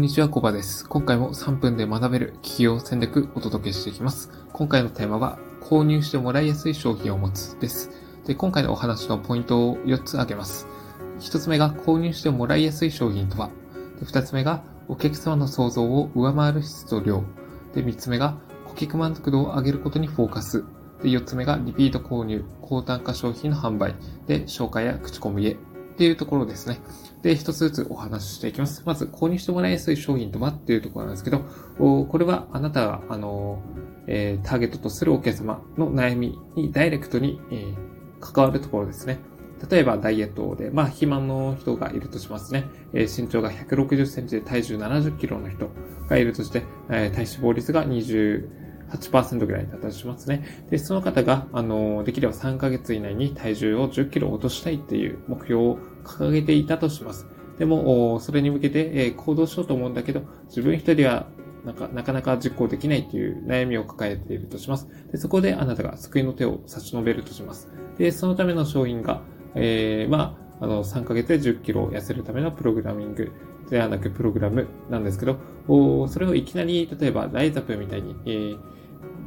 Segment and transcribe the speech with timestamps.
[0.00, 0.88] んにちは、コバです。
[0.88, 4.30] 今回も3分で学べる企業戦略お届けしていきます。
[4.50, 7.90] 今回のテーマは、購入してもらいやすい商品を持つです。
[8.24, 10.66] で、今回のお話のポイントを4つ挙げます。
[11.18, 13.50] 1つ目が、購入してもらいやすい商品とは。
[13.98, 17.22] で2つ目が、お客様の想像を上回る質と量。
[17.74, 20.64] で、3つ目が、顧客満足度を上げることにフォーカス。
[21.02, 23.94] で、4つ目が、リピート購入、高単価商品の販売。
[24.26, 25.58] で、紹介や口コミへ。
[26.00, 26.80] っていうところですね。
[27.20, 28.82] で、一つずつお話ししていきます。
[28.86, 31.40] まず、購入してもらいやすい商品とはっていうところなんですけど、
[31.78, 33.62] これはあなたが、あの、
[34.06, 37.76] えー、ターゲットとするお客様の悩みにダイレクトに、えー、
[38.18, 39.18] 関わるところですね。
[39.70, 42.64] 例えば、ダイエットで、まあ、肥満の人がいるとしますね。
[42.94, 45.68] えー、身長が160センチで体重70キロの人
[46.08, 48.48] がいるとして、えー、体脂肪率が20、
[48.90, 50.66] 8%ぐらいだったとしますね。
[50.70, 57.26] で、その方が、あの、できれば3ヶ月以内に体重を10キロ落としたいっていう目標を掲げていたとします。
[57.58, 61.26] でも、それに向けて、え行動しようと思うんだけど、自分一人は
[61.64, 64.88] なんか、なかなか実行できないっていう悩みを抱えているとします。
[65.12, 67.68] で、そこであなたが救いの手を差し伸べるとします。
[67.98, 69.22] で、そのための商品が、
[69.54, 73.32] えー、まあ、あの、3ヶ月で10キロ痩せるためのプログラミング
[73.70, 75.38] ではなくプログラムなんですけど、
[76.08, 78.70] それをいきなり、例えばライザップみたいに、えー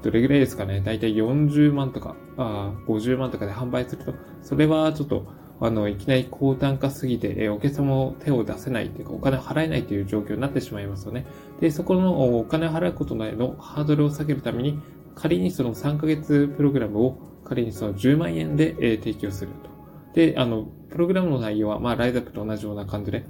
[0.04, 5.26] どれぐらいですかね、だいたい40万とか、あ50万とかで販売すると、それはちょっと、
[5.62, 11.26] あの、いきなり高単価すぎて、えお客様も手を出せないというか、お金を払えないという状況になってしまいますよね。
[11.62, 14.78] で、そこのお金を払うことへのハードルを下げるために、
[15.16, 19.70] 仮にその3ヶ月プログラムを仮にその10万円で、え提供すると。
[20.16, 23.24] で、あの、プログラムの内容は、まあ、ライズアップと同じような感じで、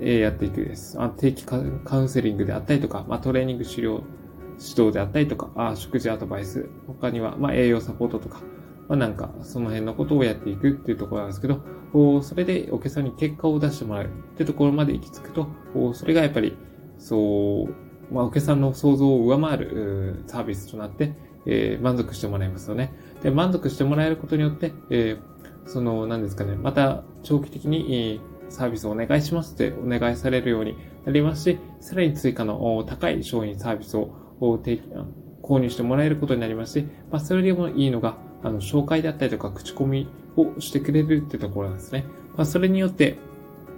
[0.00, 1.00] えやっていくです。
[1.00, 4.02] あ定期カウンセリングであったりとか、まあ、トレーニング資料
[4.58, 8.40] 指導であったりとか、あ食事アドバイス、他には、まあ、栄養サポートとか、
[8.88, 11.62] まあ、なんか、その辺のことをやっていくっていうところなんですけど、
[12.22, 15.48] それでお客さんに結果を出してもらうってところまで行き着くと、
[15.94, 16.56] それがやっぱり、
[16.98, 21.14] そう、まあ、お客さんの想像を上回るサービスとなって、
[21.46, 22.92] えー、満足してもらいますよね。
[23.22, 28.20] で、満足してもらえることによって、えー、その、何ですかね、また長期的に、
[28.52, 34.14] サービスをお願いしますってお願いされるようになりますし、さらに追加の高い商品サービスを
[35.42, 42.04] 購入してもらえることになりますし、まあ、それでもいいのが、あの、紹介であったりとか、口コミをしてくれるってところなんですね。
[42.36, 43.18] まあ、それによって、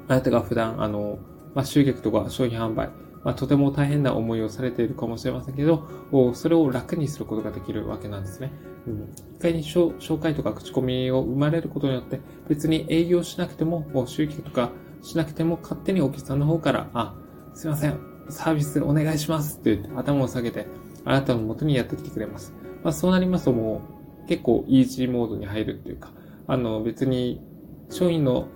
[0.09, 1.19] あなたが普段、あの、
[1.55, 2.91] まあ、集客とか商品販売、
[3.25, 5.89] まあ、とても大変な思いをされているかもしれませんけど、
[6.35, 8.53] それを楽にすることができるわけなんですね。
[8.87, 14.71] うん、一回に紹介とか口コミを生まれることによって、別に営業しなくても、集客とか
[15.03, 17.15] しなくても、勝手にお客さんの方から、あ、
[17.55, 17.99] すいません、
[18.29, 20.67] サービスお願いしますって言って頭を下げて、
[21.05, 22.53] あなたの元にやってきてくれます。
[22.83, 23.83] まあそうなりますとも
[24.25, 26.11] う結構イージーモードに入るっていうか、
[26.47, 27.43] あの別に
[27.91, 28.49] 商品の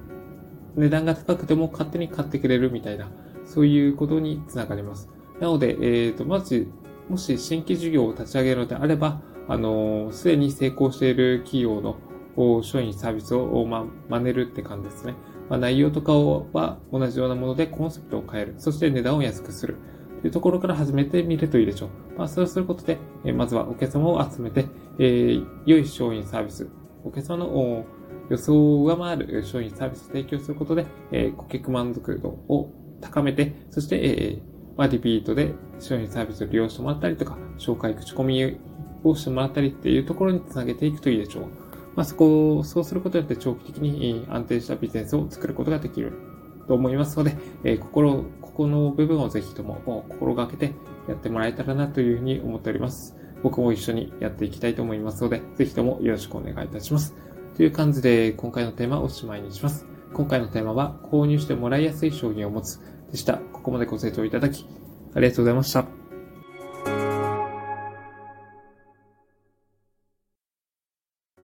[0.76, 3.10] 値段が高くても勝手に買ってくれるみたいな、
[3.48, 5.08] そういうことにつながります。
[5.40, 6.68] なので、えっ、ー、と、まず、
[7.08, 11.96] もし新規事業を立ち上げるのであれば、あの、すでに成功している企業の
[12.62, 15.14] 商品サービスを、ま、真似るって感じですね。
[15.48, 18.54] まあ、内容とかは同じようなものでコンセプトを変える。
[18.58, 19.76] そして値段を安くする。
[20.20, 21.88] というところから始めてみるといいでしょう。
[22.18, 24.66] まあ、そうすることで、えまずはお客様を集めて、
[24.98, 26.68] えー、良い商品サービス、
[27.04, 27.86] お客様の
[28.28, 34.40] 予想を上回る商品サービスを提供することで、えー、顧客満足度を高めて、そして、えー、
[34.76, 38.58] まあ、リピートで商品サービスを利用してもらったりとか、紹介、口コミ
[39.04, 41.44] をしてもらったりっていうところにつなげていくといいでしょう。
[41.96, 46.12] まあ、そこを、そうすることによって長期的に安定したビジネスを作ることができる
[46.68, 50.74] と思いますので、えー、心、ここの部分をぜひとも心がけて
[51.08, 53.16] やってもらえたらなというふうに思っております。
[53.42, 57.14] 僕も一緒にやっていきたいと思いますので、ぜひともよろしくお願いいたします。
[57.56, 59.86] という感じで、今回のテーマをおしまいにします。
[60.12, 62.80] 今回のテーマは、購入してもらいやすい商品を持つ
[63.10, 63.38] でした。
[63.38, 64.66] ここまでご清聴いただき、
[65.14, 66.07] ありがとうございました。